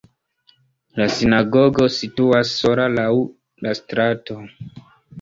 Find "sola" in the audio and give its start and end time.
2.65-2.91